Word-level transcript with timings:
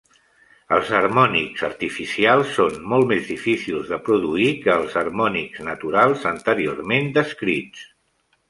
Els 0.77 0.87
harmònics 0.99 1.65
artificials 1.67 2.55
són 2.55 2.79
molt 2.93 3.05
més 3.11 3.29
difícils 3.33 3.91
de 3.93 3.99
produir 4.09 4.49
que 4.65 4.73
els 4.79 4.97
harmònics 5.03 5.63
naturals 5.71 6.27
anteriorment 6.35 7.13
descrits. 7.21 7.89